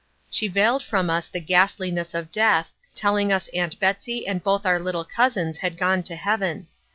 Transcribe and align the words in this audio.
She 0.31 0.47
veiled 0.47 0.81
from 0.81 1.11
us 1.11 1.27
the 1.27 1.39
ghastliness 1.39 2.15
of 2.15 2.31
death, 2.31 2.73
telling 2.95 3.31
us 3.31 3.49
Aunt 3.49 3.79
Betsy 3.79 4.25
and 4.25 4.43
both 4.43 4.65
our 4.65 4.79
little 4.79 5.05
cousins 5.05 5.59
had 5.59 5.77
gone 5.77 6.01
to 6.01 6.15
heaven. 6.15 6.65